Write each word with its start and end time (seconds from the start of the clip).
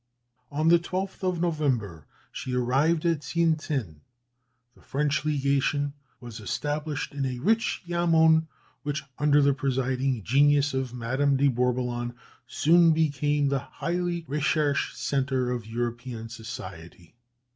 On 0.51 0.69
the 0.69 0.79
12th 0.79 1.21
of 1.23 1.39
November 1.39 2.07
she 2.31 2.55
arrived 2.55 3.05
at 3.05 3.21
Tien 3.21 3.55
tsin. 3.55 4.01
The 4.73 4.81
French 4.81 5.23
legation 5.23 5.93
was 6.19 6.39
established 6.39 7.13
in 7.13 7.23
a 7.23 7.37
rich 7.37 7.83
yamoun, 7.85 8.47
which, 8.81 9.03
under 9.19 9.43
the 9.43 9.53
presiding 9.53 10.23
genius 10.23 10.73
of 10.73 10.91
Madame 10.91 11.37
de 11.37 11.49
Bourboulon, 11.49 12.15
soon 12.47 12.93
become 12.93 13.49
the 13.49 13.59
highly 13.59 14.23
recherché 14.23 14.91
centre 14.95 15.51
of 15.51 15.67
European 15.67 16.29
society. 16.29 17.13